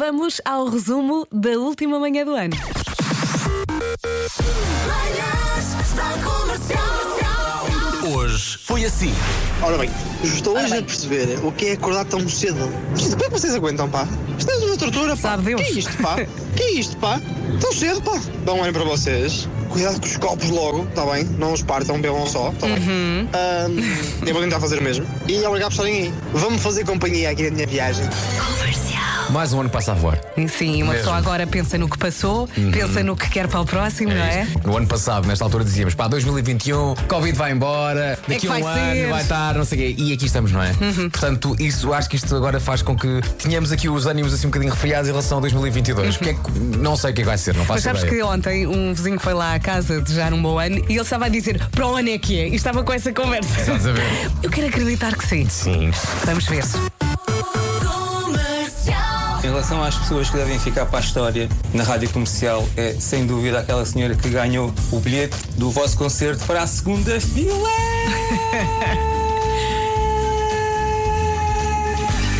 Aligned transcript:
Vamos 0.00 0.40
ao 0.46 0.66
resumo 0.66 1.28
da 1.30 1.50
última 1.58 2.00
manhã 2.00 2.24
do 2.24 2.30
ano. 2.30 2.56
Hoje 8.10 8.58
foi 8.64 8.86
assim. 8.86 9.12
Ora 9.60 9.76
bem, 9.76 9.90
estou 10.24 10.56
hoje 10.56 10.78
a 10.78 10.82
perceber 10.82 11.38
o 11.44 11.52
que 11.52 11.66
é 11.66 11.72
acordar 11.72 12.06
tão 12.06 12.26
cedo. 12.26 12.72
Isto, 12.96 13.10
como 13.10 13.24
é 13.24 13.26
que 13.26 13.30
vocês 13.30 13.54
aguentam, 13.54 13.90
pá? 13.90 14.08
Isto 14.38 14.50
é 14.50 14.56
uma 14.56 14.76
tortura, 14.78 15.10
pá. 15.10 15.16
Sabe 15.16 15.42
Deus. 15.42 15.60
Que 15.60 15.68
é 15.68 15.72
isto, 15.72 15.96
pá? 16.02 16.16
que 16.56 16.62
é 16.62 16.70
isto, 16.72 16.96
pá? 16.96 17.20
Tão 17.60 17.72
cedo, 17.74 18.00
pá. 18.00 18.18
Bom 18.46 18.64
ano 18.64 18.72
para 18.72 18.84
vocês. 18.84 19.46
Cuidado 19.68 20.00
com 20.00 20.06
os 20.06 20.16
copos 20.16 20.48
logo, 20.48 20.84
está 20.84 21.04
bem? 21.04 21.24
Não 21.24 21.52
os 21.52 21.62
partam, 21.62 22.00
bebam 22.00 22.26
só, 22.26 22.48
está 22.52 22.66
bem? 22.66 22.78
Ahm, 23.34 24.26
eu 24.26 24.32
vou 24.32 24.42
tentar 24.42 24.60
fazer 24.60 24.78
o 24.78 24.82
mesmo. 24.82 25.06
E 25.28 25.44
obrigado 25.44 25.68
por 25.76 25.84
estarem 25.84 26.04
aí. 26.04 26.14
Vamos 26.32 26.62
fazer 26.62 26.86
companhia 26.86 27.28
aqui 27.28 27.42
na 27.42 27.50
minha 27.50 27.66
viagem. 27.66 28.08
Mais 29.32 29.52
um 29.52 29.60
ano 29.60 29.70
passa 29.70 29.92
a 29.92 29.94
voar. 29.94 30.20
Sim, 30.48 30.82
uma 30.82 30.92
Mesmo. 30.92 31.04
pessoa 31.04 31.16
agora 31.16 31.46
pensa 31.46 31.78
no 31.78 31.88
que 31.88 31.96
passou, 31.96 32.48
pensa 32.72 33.02
no 33.02 33.16
que 33.16 33.28
quer 33.30 33.46
para 33.46 33.60
o 33.60 33.64
próximo, 33.64 34.10
não 34.12 34.20
é? 34.20 34.46
No 34.64 34.76
ano 34.76 34.86
passado, 34.86 35.26
nesta 35.28 35.44
altura, 35.44 35.62
dizíamos: 35.64 35.94
pá, 35.94 36.08
2021, 36.08 36.94
Covid 37.08 37.36
vai 37.36 37.52
embora, 37.52 38.18
daqui 38.26 38.34
É 38.34 38.38
que 38.38 38.46
a 38.48 38.50
um 38.50 38.66
ano 38.66 38.92
ser. 38.92 39.04
Uhum. 39.04 39.10
vai 39.10 39.22
estar, 39.22 39.54
não 39.54 39.64
sei 39.64 39.78
o 39.78 39.80
quê. 39.96 40.02
E 40.02 40.12
aqui 40.12 40.26
estamos, 40.26 40.50
não 40.52 40.62
é? 40.62 40.72
Portanto, 41.10 41.54
isso, 41.58 41.92
acho 41.92 42.08
que 42.10 42.16
isto 42.16 42.34
agora 42.34 42.58
faz 42.58 42.82
com 42.82 42.96
que 42.96 43.20
tenhamos 43.38 43.70
aqui 43.70 43.88
os 43.88 44.06
ânimos 44.06 44.34
assim 44.34 44.46
um 44.46 44.50
bocadinho 44.50 44.72
refriados 44.72 45.08
em 45.08 45.12
relação 45.12 45.38
a 45.38 45.40
2022. 45.42 46.16
O 46.16 46.18
que 46.18 46.28
é 46.30 46.34
que, 46.34 46.50
não 46.78 46.96
sei 46.96 47.10
o 47.12 47.14
que 47.14 47.20
é 47.20 47.24
que 47.24 47.28
vai 47.28 47.38
ser, 47.38 47.52
não 47.54 47.60
Mas 47.60 47.68
faço 47.68 47.82
sabes 47.82 48.02
ideia. 48.02 48.16
que 48.16 48.22
ontem 48.22 48.66
um 48.66 48.92
vizinho 48.92 49.20
foi 49.20 49.34
lá 49.34 49.54
à 49.54 49.60
casa 49.60 50.00
desejar 50.00 50.32
um 50.32 50.42
bom 50.42 50.58
ano 50.58 50.78
e 50.88 50.92
ele 50.92 51.00
estava 51.00 51.26
a 51.26 51.28
dizer 51.28 51.60
para 51.70 51.86
o 51.86 51.94
ano 51.96 52.08
é 52.08 52.18
que 52.18 52.38
é. 52.40 52.48
E 52.48 52.54
estava 52.56 52.82
com 52.82 52.92
essa 52.92 53.12
conversa. 53.12 53.60
Estás 53.60 53.86
a 53.86 53.92
ver? 53.92 54.02
Eu 54.42 54.50
quero 54.50 54.66
acreditar 54.68 55.14
que 55.16 55.26
sim. 55.26 55.46
Sim. 55.48 55.90
Vamos 56.24 56.46
ver. 56.46 56.60
Comercial. 56.62 56.99
Em 59.50 59.52
relação 59.52 59.82
às 59.82 59.96
pessoas 59.96 60.30
que 60.30 60.36
devem 60.36 60.60
ficar 60.60 60.86
para 60.86 61.00
a 61.00 61.02
história 61.02 61.48
na 61.74 61.82
rádio 61.82 62.08
comercial, 62.10 62.64
é 62.76 62.94
sem 63.00 63.26
dúvida 63.26 63.58
aquela 63.58 63.84
senhora 63.84 64.14
que 64.14 64.28
ganhou 64.28 64.72
o 64.92 65.00
bilhete 65.00 65.36
do 65.56 65.72
vosso 65.72 65.98
concerto 65.98 66.44
para 66.44 66.62
a 66.62 66.68
segunda 66.68 67.20
fila. 67.20 67.68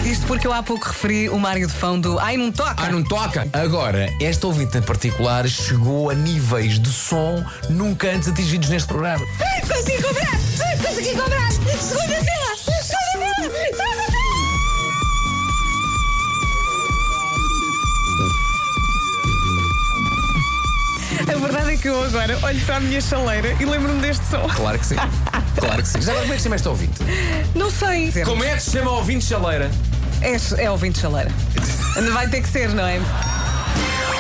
Isto 0.07 0.25
porque 0.29 0.47
eu 0.47 0.53
há 0.53 0.62
pouco 0.62 0.87
referi 0.87 1.29
o 1.29 1.37
Mário 1.37 1.67
de 1.67 1.73
Fão 1.73 1.99
do 1.99 2.17
Ai, 2.21 2.37
não 2.37 2.53
toca! 2.53 2.77
Ah, 2.77 2.89
não 2.91 3.03
toca? 3.03 3.45
Agora, 3.55 4.09
esta 4.23 4.47
ouvinte 4.47 4.79
em 4.79 4.83
particular 4.83 5.49
chegou 5.49 6.11
a 6.11 6.15
níveis 6.15 6.79
de 6.79 6.91
som 6.91 7.45
nunca 7.69 8.09
antes 8.09 8.29
atingidos 8.29 8.69
neste 8.69 8.87
programa. 8.87 9.27
Consegui 9.67 10.01
cobrar! 10.01 10.39
Consegui 10.81 11.17
cobrar! 11.17 11.51
Segunda 11.51 12.15
fila! 12.15 12.59
Que 21.81 21.89
eu 21.89 22.05
agora 22.05 22.39
olho 22.42 22.61
para 22.67 22.77
a 22.77 22.81
minha 22.81 23.00
chaleira 23.00 23.56
e 23.59 23.64
lembro-me 23.64 24.00
deste 24.03 24.25
som. 24.27 24.47
Claro 24.55 24.78
que 24.78 24.84
sim. 24.86 24.97
Claro 25.56 25.83
que 25.83 25.89
sim. 25.89 26.03
Já 26.03 26.12
agora, 26.12 26.27
como 26.27 26.33
é 26.33 26.37
que 26.37 26.42
se 26.42 26.45
chama 26.45 26.56
esta 26.56 26.70
ouvinte? 26.70 27.00
Não 27.55 27.70
sei. 27.70 28.12
Como 28.25 28.45
é 28.45 28.55
que 28.55 28.62
se 28.62 28.70
chama 28.72 28.91
ouvinte 28.91 29.25
chaleira? 29.25 29.70
É, 30.20 30.62
é 30.64 30.70
ouvinte 30.70 30.98
chaleira. 31.00 31.31
Vai 32.12 32.28
ter 32.28 32.42
que 32.42 32.48
ser, 32.48 32.69
não 32.70 32.87
é? 32.87 32.98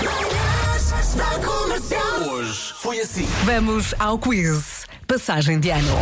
Manhãs 0.00 1.14
da 1.14 1.46
Comercial. 1.46 2.20
Hoje 2.30 2.74
foi 2.80 3.00
assim. 3.00 3.28
Vamos 3.44 3.94
ao 3.98 4.18
quiz. 4.18 4.86
Passagem 5.06 5.60
de 5.60 5.70
ano. 5.70 5.98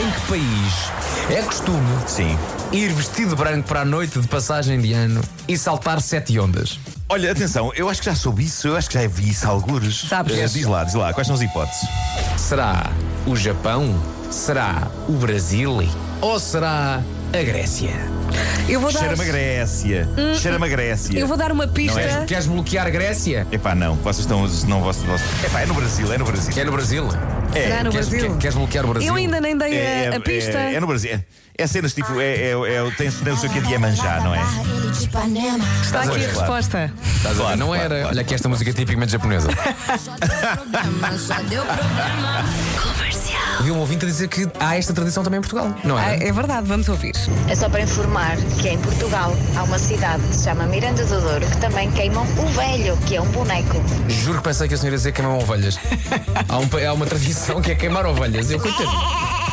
Em 0.00 0.10
que 0.10 0.20
país 0.26 0.92
é 1.30 1.42
costume 1.42 1.78
Sim. 2.08 2.36
ir 2.72 2.92
vestido 2.92 3.36
branco 3.36 3.68
para 3.68 3.82
a 3.82 3.84
noite 3.84 4.18
de 4.18 4.26
passagem 4.26 4.80
de 4.80 4.92
ano 4.92 5.20
e 5.46 5.56
saltar 5.56 6.00
sete 6.00 6.38
ondas? 6.38 6.78
Olha, 7.08 7.30
atenção, 7.30 7.70
eu 7.76 7.88
acho 7.90 8.00
que 8.00 8.06
já 8.06 8.14
soube 8.14 8.42
isso, 8.44 8.68
eu 8.68 8.76
acho 8.76 8.88
que 8.88 8.94
já 9.00 9.06
vi 9.06 9.28
isso 9.30 9.46
algures. 9.46 10.00
Sabes? 10.08 10.38
Eh, 10.38 10.46
diz 10.46 10.66
lá, 10.66 10.82
diz 10.82 10.94
lá, 10.94 11.12
quais 11.12 11.26
são 11.26 11.36
as 11.36 11.42
hipóteses? 11.42 11.86
Será 12.38 12.90
o 13.26 13.36
Japão? 13.36 13.94
Será 14.30 14.88
o 15.06 15.12
Brasil? 15.12 15.86
Ou 16.22 16.40
será 16.40 17.02
a 17.34 17.42
Grécia? 17.42 17.90
Eu 18.66 18.80
vou 18.80 18.90
dar, 18.90 19.00
Cheira-me 19.00 19.22
a 19.22 19.26
Grécia. 19.26 20.08
Cheira-me 20.40 20.64
a 20.64 20.68
Grécia. 20.70 21.18
eu 21.18 21.26
vou 21.26 21.36
dar 21.36 21.52
uma 21.52 21.68
pista. 21.68 22.00
Não 22.00 22.22
é? 22.22 22.24
Queres 22.24 22.46
bloquear 22.46 22.86
a 22.86 22.90
Grécia? 22.90 23.46
Epá, 23.52 23.74
não, 23.74 23.94
vocês 23.96 24.20
estão. 24.20 24.40
Não, 24.66 24.80
vocês, 24.80 25.04
vocês... 25.04 25.44
Epá, 25.44 25.60
é 25.60 25.66
no 25.66 25.74
Brasil, 25.74 26.10
é 26.10 26.16
no 26.16 26.24
Brasil. 26.24 26.54
É 26.56 26.64
no 26.64 26.72
Brasil? 26.72 27.08
Será 27.52 27.84
no 27.84 27.90
Queres, 27.90 28.08
Brasil? 28.08 28.30
quer- 28.30 28.38
queres 28.38 28.56
bloquear 28.56 28.84
o 28.86 28.88
Brasil? 28.88 29.08
Eu 29.10 29.14
ainda 29.16 29.38
nem 29.38 29.54
dei 29.58 29.72
a, 29.72 29.74
É, 29.74 30.04
é- 30.06 30.16
a 30.16 30.20
pista. 30.20 30.56
É, 30.58 30.74
é 30.76 30.80
no 30.80 30.86
Brasil. 30.86 31.10
É, 31.12 31.22
é 31.58 31.66
cenas 31.66 31.92
tipo. 31.92 32.18
É, 32.18 32.24
é, 32.24 32.50
é, 32.52 32.90
tem, 32.96 33.10
tem 33.10 33.32
o 33.34 33.36
seu 33.36 33.50
que 33.50 33.60
de 33.60 33.70
Iemanjá, 33.70 34.20
não 34.20 34.34
é? 34.34 34.40
Está 35.82 36.00
aqui 36.00 36.24
a 36.24 36.28
resposta. 36.28 36.90
Estás 37.16 37.26
a 37.26 37.32
ver? 37.32 37.42
Claro, 37.42 37.58
não 37.58 37.74
era. 37.74 37.88
claro. 37.88 38.08
Olha 38.08 38.22
aqui 38.22 38.34
esta 38.34 38.48
música 38.48 38.72
tipicamente 38.72 39.12
japonesa. 39.12 39.48
Vi 43.60 43.70
um 43.70 43.78
ouvinte 43.78 44.04
a 44.04 44.08
dizer 44.08 44.28
que 44.28 44.48
há 44.58 44.76
esta 44.76 44.92
tradição 44.92 45.22
também 45.22 45.38
em 45.38 45.40
Portugal, 45.40 45.72
não 45.84 45.98
é? 45.98 46.16
é 46.26 46.32
verdade, 46.32 46.66
vamos 46.66 46.88
ouvir. 46.88 47.12
É 47.48 47.54
só 47.54 47.68
para 47.68 47.82
informar 47.82 48.36
que 48.60 48.70
em 48.70 48.78
Portugal 48.78 49.36
há 49.56 49.62
uma 49.62 49.78
cidade 49.78 50.22
que 50.26 50.34
se 50.34 50.44
chama 50.44 50.64
Miranda 50.64 51.04
do 51.04 51.20
Douro 51.20 51.46
que 51.46 51.58
também 51.58 51.90
queimam 51.92 52.24
o 52.24 52.46
velho, 52.48 52.96
que 53.06 53.16
é 53.16 53.20
um 53.20 53.28
boneco. 53.28 53.80
Juro 54.08 54.38
que 54.38 54.44
pensei 54.44 54.66
que 54.66 54.74
a 54.74 54.76
senhora 54.78 54.94
ia 54.94 54.98
dizer 54.98 55.12
queimam 55.12 55.38
ovelhas. 55.38 55.78
há, 56.48 56.58
um 56.58 56.68
há 56.88 56.92
uma 56.92 57.06
tradição 57.06 57.60
que 57.60 57.70
é 57.70 57.74
queimar 57.74 58.06
ovelhas. 58.06 58.50
Eu 58.50 58.58
coitado. 58.58 59.51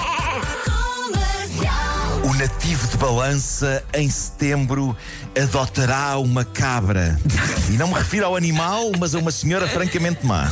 Nativo 2.39 2.87
de 2.87 2.95
balança, 2.97 3.83
em 3.93 4.09
setembro, 4.09 4.95
adotará 5.37 6.17
uma 6.17 6.45
cabra. 6.45 7.19
E 7.69 7.73
não 7.73 7.89
me 7.89 7.95
refiro 7.95 8.25
ao 8.27 8.35
animal, 8.35 8.91
mas 8.97 9.13
a 9.13 9.19
uma 9.19 9.29
senhora 9.29 9.67
francamente 9.67 10.25
má. 10.25 10.49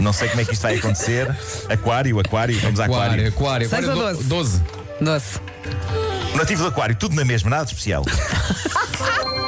Não 0.00 0.12
sei 0.12 0.28
como 0.30 0.40
é 0.40 0.44
que 0.44 0.52
isto 0.52 0.62
vai 0.62 0.76
acontecer. 0.76 1.32
Aquário, 1.68 2.18
aquário, 2.18 2.58
vamos 2.60 2.80
a 2.80 2.86
Aquário, 2.86 3.28
aquário. 3.28 3.28
aquário. 3.28 3.68
Seis 3.68 3.84
aquário 3.88 4.02
ou 4.08 4.14
do- 4.16 4.24
doze? 4.24 4.58
12. 4.58 4.62
Doce. 5.00 5.38
O 6.34 6.36
nativo 6.36 6.62
do 6.62 6.68
aquário, 6.70 6.96
tudo 6.96 7.14
na 7.14 7.24
mesma, 7.24 7.50
nada 7.50 7.64
de 7.66 7.70
especial. 7.70 8.02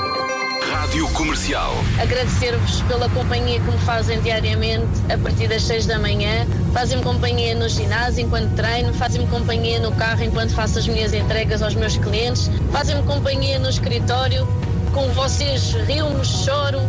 Rádio 0.90 1.08
Comercial. 1.10 1.72
agradecer-vos 2.02 2.82
pela 2.82 3.08
companhia 3.10 3.60
que 3.60 3.70
me 3.70 3.78
fazem 3.78 4.20
diariamente 4.22 4.88
a 5.08 5.16
partir 5.16 5.46
das 5.46 5.62
6 5.62 5.86
da 5.86 6.00
manhã. 6.00 6.44
Fazem-me 6.72 7.00
companhia 7.04 7.54
no 7.54 7.68
ginásio 7.68 8.24
enquanto 8.24 8.52
treino, 8.56 8.92
fazem-me 8.94 9.28
companhia 9.28 9.78
no 9.78 9.92
carro 9.92 10.24
enquanto 10.24 10.52
faço 10.52 10.80
as 10.80 10.88
minhas 10.88 11.14
entregas 11.14 11.62
aos 11.62 11.76
meus 11.76 11.96
clientes, 11.96 12.50
fazem-me 12.72 13.04
companhia 13.04 13.60
no 13.60 13.70
escritório. 13.70 14.48
Com 14.92 15.06
vocês 15.10 15.74
rio-me, 15.86 16.24
choro, 16.24 16.80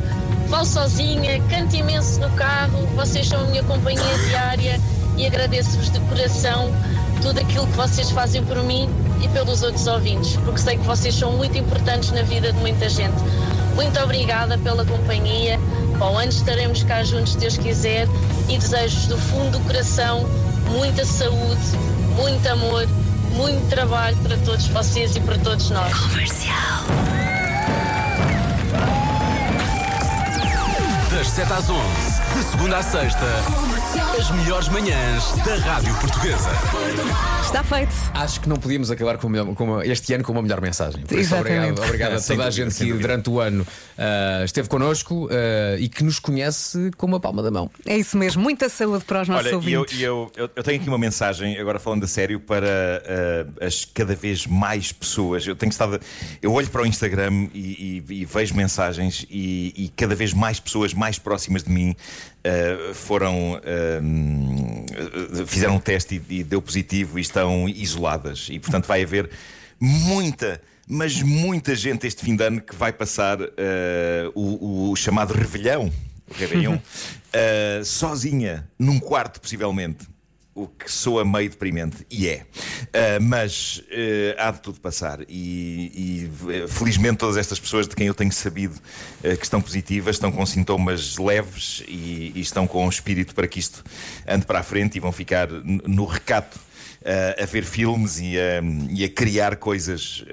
falo 0.49 0.65
sozinha, 0.65 1.39
canto 1.43 1.75
imenso 1.75 2.19
no 2.21 2.29
carro. 2.31 2.87
Vocês 2.95 3.27
são 3.27 3.39
a 3.39 3.43
minha 3.43 3.63
companhia 3.65 4.17
diária 4.29 4.81
e 5.15 5.27
agradeço-vos 5.27 5.91
de 5.91 5.99
coração 5.99 6.73
tudo 7.21 7.39
aquilo 7.39 7.67
que 7.67 7.77
vocês 7.77 8.09
fazem 8.09 8.43
por 8.45 8.63
mim 8.63 8.89
e 9.23 9.27
pelos 9.27 9.61
outros 9.61 9.85
ouvintes, 9.85 10.37
porque 10.37 10.59
sei 10.59 10.77
que 10.77 10.85
vocês 10.85 11.13
são 11.13 11.33
muito 11.33 11.55
importantes 11.55 12.09
na 12.09 12.23
vida 12.23 12.51
de 12.51 12.59
muita 12.59 12.89
gente. 12.89 13.21
Muito 13.75 13.99
obrigada 13.99 14.57
pela 14.57 14.85
companhia. 14.85 15.59
O 15.99 16.17
ano 16.17 16.29
estaremos 16.29 16.83
cá 16.83 17.03
juntos, 17.03 17.33
se 17.33 17.37
Deus 17.37 17.57
quiser, 17.57 18.07
e 18.49 18.57
desejo-vos 18.57 19.07
do 19.07 19.17
fundo 19.17 19.59
do 19.59 19.59
coração 19.65 20.25
muita 20.71 21.05
saúde, 21.05 21.61
muito 22.15 22.47
amor, 22.47 22.87
muito 23.35 23.69
trabalho 23.69 24.17
para 24.17 24.37
todos 24.37 24.67
vocês 24.67 25.15
e 25.15 25.19
para 25.19 25.37
todos 25.39 25.69
nós. 25.69 25.91
Das 25.91 27.20
7 31.35 31.53
às 31.53 31.69
11, 31.69 31.81
de 32.35 32.43
segunda 32.51 32.77
à 32.77 32.83
sexta, 32.83 33.19
as 34.19 34.31
melhores 34.31 34.67
manhãs 34.69 35.31
da 35.45 35.55
Rádio 35.55 35.93
Portuguesa. 35.95 36.49
Está 37.43 37.63
feito. 37.63 37.91
Acho 38.13 38.39
que 38.41 38.49
não 38.49 38.57
podíamos 38.57 38.91
acabar 38.91 39.17
com, 39.17 39.27
uma- 39.27 39.55
com 39.55 39.63
uma- 39.63 39.85
este 39.85 40.13
ano 40.13 40.23
com 40.23 40.31
uma 40.33 40.41
melhor 40.41 40.59
mensagem. 40.61 41.01
Por 41.03 41.17
isso, 41.17 41.33
Exatamente. 41.33 41.79
obrigado, 41.79 41.85
obrigado 41.85 42.13
a 42.13 42.21
toda 42.21 42.45
a 42.45 42.49
gente 42.51 42.75
que 42.75 42.85
dúvida. 42.85 42.99
durante 43.01 43.29
o 43.29 43.39
ano 43.39 43.65
ah, 43.97 44.41
esteve 44.43 44.67
connosco 44.69 45.29
ah, 45.31 45.77
e 45.79 45.87
que 45.89 46.03
nos 46.03 46.19
conhece 46.19 46.91
com 46.97 47.05
uma 47.07 47.19
palma 47.19 47.41
da 47.41 47.49
mão. 47.51 47.69
É 47.85 47.97
isso 47.97 48.17
mesmo. 48.17 48.41
Muita 48.41 48.67
saúde 48.69 49.03
para 49.05 49.21
os 49.21 49.27
nossos 49.29 49.45
Olha, 49.45 49.53
eu, 49.53 49.57
ouvintes. 49.57 49.99
e 49.99 50.03
eu, 50.03 50.31
eu, 50.35 50.49
eu 50.55 50.63
tenho 50.63 50.79
aqui 50.79 50.87
uma 50.89 50.97
mensagem, 50.97 51.57
agora 51.57 51.79
falando 51.79 52.03
a 52.03 52.07
sério, 52.07 52.39
para 52.39 52.67
ah, 53.59 53.65
as 53.65 53.85
cada 53.85 54.15
vez 54.15 54.45
mais 54.47 54.91
pessoas. 54.91 55.45
Eu 55.47 55.55
tenho 55.55 55.69
estado. 55.71 55.99
Eu 56.41 56.51
olho 56.53 56.69
para 56.69 56.81
o 56.81 56.85
Instagram 56.85 57.47
e, 57.53 58.03
e- 58.09 58.13
e 58.21 58.25
vejo 58.25 58.53
mensagens 58.55 59.25
e, 59.29 59.73
e 59.75 59.89
cada 59.95 60.13
vez 60.15 60.33
mais 60.33 60.59
pessoas 60.59 60.93
mais 60.93 61.17
próximas 61.21 61.63
de 61.63 61.69
mim 61.69 61.95
ah, 62.43 62.93
foram. 62.93 63.59
ah, 63.63 64.01
fizeram 65.45 65.75
um 65.75 65.79
teste 65.79 66.21
e, 66.29 66.39
e 66.39 66.43
deu 66.43 66.61
positivo 66.61 67.17
e 67.17 67.21
estão 67.21 67.69
isoladas. 67.69 68.47
E 68.49 68.59
portanto 68.59 68.87
vai 68.87 69.03
haver 69.03 69.29
muita. 69.79 70.61
Mas 70.87 71.21
muita 71.21 71.73
gente 71.73 72.05
este 72.05 72.25
fim 72.25 72.35
de 72.35 72.43
ano 72.43 72.59
que 72.59 72.75
vai 72.75 72.91
passar 72.91 73.39
ah, 73.41 74.31
o, 74.35 74.91
o 74.91 74.95
chamado 74.95 75.33
Revelhão, 75.33 75.91
Réveillon, 76.35 76.77
ah, 77.33 77.83
sozinha, 77.85 78.67
num 78.77 78.99
quarto, 78.99 79.39
possivelmente. 79.39 80.11
O 80.53 80.67
que 80.67 80.91
soa 80.91 81.23
meio 81.23 81.49
deprimente, 81.49 82.05
e 82.09 82.27
é. 82.27 82.45
Ah, 82.93 83.19
mas 83.21 83.81
ah, 84.37 84.47
há 84.47 84.51
de 84.51 84.61
tudo 84.61 84.79
passar. 84.79 85.21
E, 85.27 86.29
e, 86.47 86.53
eh, 86.53 86.67
felizmente 86.67 87.17
todas 87.17 87.37
estas 87.37 87.59
pessoas 87.59 87.87
de 87.87 87.95
quem 87.95 88.07
eu 88.07 88.13
tenho 88.13 88.31
sabido 88.31 88.75
ah, 89.23 89.35
que 89.35 89.43
estão 89.43 89.61
positivas 89.61 90.17
estão 90.17 90.31
com 90.31 90.45
sintomas 90.45 91.17
leves 91.17 91.83
e, 91.87 92.33
e 92.35 92.41
estão 92.41 92.67
com 92.67 92.85
um 92.85 92.89
espírito 92.89 93.33
para 93.33 93.47
que 93.47 93.59
isto 93.59 93.83
ande 94.27 94.45
para 94.45 94.59
a 94.59 94.63
frente 94.63 94.97
e 94.97 94.99
vão 94.99 95.11
ficar 95.11 95.47
no 95.49 96.05
recato. 96.05 96.59
ah, 97.05 97.43
a 97.43 97.45
ver 97.45 97.63
filmes 97.63 98.19
e 98.19 98.37
a, 98.37 98.61
e 98.89 99.03
a 99.05 99.09
criar 99.09 99.55
coisas 99.55 100.23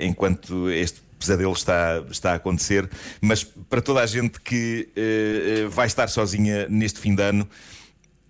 enquanto 0.00 0.70
este 0.70 1.06
pesadelo 1.18 1.52
está, 1.52 2.04
está 2.10 2.32
a 2.32 2.34
acontecer, 2.34 2.88
mas 3.20 3.42
para 3.42 3.80
toda 3.80 4.00
a 4.00 4.06
gente 4.06 4.40
que 4.40 4.88
eh, 4.94 5.66
vai 5.70 5.86
estar 5.86 6.08
sozinha 6.08 6.68
neste 6.68 7.00
fim 7.00 7.14
de 7.14 7.22
ano, 7.22 7.48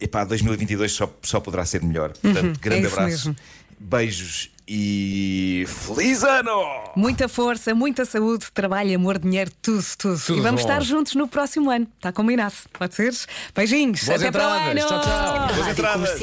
epá, 0.01 0.25
2022 0.25 0.93
só, 0.93 1.13
só 1.23 1.41
poderá 1.41 1.65
ser 1.65 1.83
melhor. 1.83 2.13
Portanto, 2.21 2.59
grande 2.61 2.85
é 2.87 2.89
abraço, 2.89 3.09
mesmo. 3.09 3.37
beijos 3.79 4.51
e 4.69 5.65
feliz 5.69 6.25
ano! 6.25 6.51
Muita 6.97 7.29
força, 7.29 7.73
muita 7.75 8.05
saúde, 8.05 8.47
trabalho, 8.53 8.97
amor, 8.97 9.17
dinheiro, 9.19 9.51
tudo, 9.63 9.85
tudo. 9.97 10.19
Tudo 10.21 10.39
e 10.39 10.43
vamos 10.43 10.63
bom. 10.63 10.69
estar 10.69 10.83
juntos 10.83 11.15
no 11.15 11.29
próximo 11.29 11.71
ano. 11.71 11.87
Está 11.97 12.11
combinado? 12.13 12.55
Pode 12.73 12.95
ser? 12.95 13.15
Beijinhos. 13.55 14.03
Boas 14.05 14.21
Até 14.21 14.33
para 14.33 14.43
o 14.49 14.57
entradas. 14.57 14.71
ano. 14.71 14.89
Tchau, 14.89 15.01
tchau. 15.03 15.55
Boas 15.55 15.69
entradas. 15.69 16.21